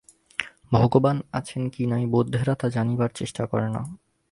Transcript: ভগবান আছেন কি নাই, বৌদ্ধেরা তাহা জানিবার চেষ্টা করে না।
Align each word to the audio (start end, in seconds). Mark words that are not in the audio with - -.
ভগবান 0.71 1.17
আছেন 1.31 1.63
কি 1.69 1.83
নাই, 1.85 2.03
বৌদ্ধেরা 2.05 2.53
তাহা 2.55 2.73
জানিবার 2.75 3.09
চেষ্টা 3.15 3.43
করে 3.45 3.67
না। 3.69 3.81